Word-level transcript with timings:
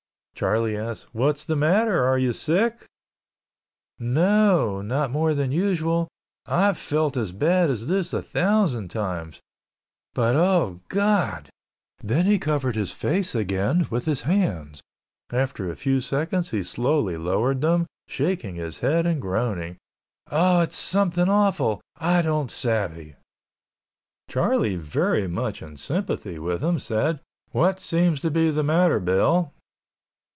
Charlie 0.33 0.75
asked, 0.75 1.13
"What's 1.13 1.45
the 1.45 1.55
matter, 1.55 2.03
are 2.03 2.17
you 2.17 2.33
sick?" 2.33 2.87
"No 3.99 4.71
o 4.71 4.77
o 4.77 4.81
not 4.81 5.11
more 5.11 5.35
than 5.35 5.51
usual, 5.51 6.07
I've 6.47 6.79
felt 6.79 7.15
as 7.15 7.31
bad 7.31 7.69
as 7.69 7.85
this 7.85 8.11
a 8.11 8.23
thousand 8.23 8.87
times. 8.87 9.39
But—oh 10.15 10.79
God—" 10.89 11.51
then 12.01 12.25
he 12.25 12.39
covered 12.39 12.75
his 12.75 12.91
face 12.91 13.35
again 13.35 13.85
with 13.91 14.05
his 14.05 14.21
hands. 14.23 14.81
After 15.31 15.69
a 15.69 15.75
few 15.75 16.01
seconds 16.01 16.49
he 16.49 16.63
slowly 16.63 17.17
lowered 17.17 17.61
them, 17.61 17.85
shaking 18.07 18.55
his 18.55 18.79
head 18.79 19.05
and 19.05 19.21
groaning, 19.21 19.77
"Oh, 20.31 20.61
it's 20.61 20.75
something 20.75 21.29
awful, 21.29 21.81
I 21.97 22.23
don't 22.23 22.49
savvy." 22.49 23.13
Charlie 24.27 24.75
very 24.77 25.27
much 25.27 25.61
in 25.61 25.77
sympathy 25.77 26.39
with 26.39 26.63
him 26.63 26.79
said, 26.79 27.19
"What 27.51 27.79
seems 27.79 28.21
to 28.21 28.31
be 28.31 28.49
the 28.49 28.63
matter, 28.63 28.99
Bill?" 28.99 29.51